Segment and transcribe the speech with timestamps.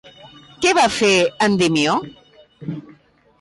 [0.65, 1.09] Què va fer
[1.49, 1.95] Endimió?